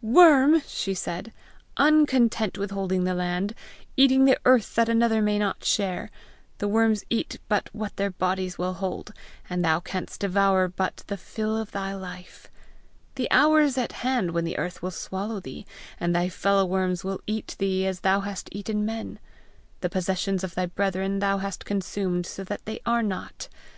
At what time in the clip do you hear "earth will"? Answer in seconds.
14.56-14.90